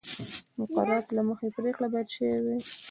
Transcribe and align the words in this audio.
مقرراتو 0.59 1.15
له 1.17 1.21
مخې 1.29 1.47
پرېکړه 1.57 1.87
باید 1.93 2.07
شوې 2.15 2.37
وای 2.43 2.59